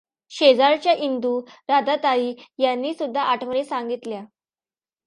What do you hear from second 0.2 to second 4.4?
शेजारच्या इंदू, राधाताई यांनीसुद्धा आठवणी सांगितल्या.